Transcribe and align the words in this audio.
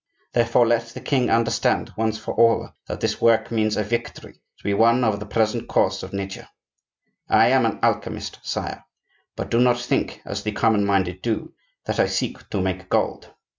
Therefore, 0.33 0.65
let 0.65 0.87
the 0.87 0.99
king 0.99 1.29
understand, 1.29 1.91
once 1.95 2.17
for 2.17 2.33
all, 2.33 2.71
that 2.87 3.01
this 3.01 3.21
work 3.21 3.51
means 3.51 3.77
a 3.77 3.83
victory 3.83 4.33
to 4.57 4.63
be 4.63 4.73
won 4.73 5.03
over 5.03 5.15
the 5.17 5.27
present 5.27 5.67
course 5.67 6.01
of 6.01 6.11
Nature. 6.11 6.47
I 7.29 7.49
am 7.49 7.67
an 7.67 7.77
alchemist, 7.83 8.39
sire. 8.41 8.83
But 9.35 9.51
do 9.51 9.59
not 9.59 9.77
think, 9.79 10.23
as 10.25 10.41
the 10.41 10.53
common 10.53 10.85
minded 10.87 11.21
do, 11.21 11.53
that 11.85 11.99
I 11.99 12.07
seek 12.07 12.49
to 12.49 12.59
make 12.59 12.89
gold. 12.89 13.31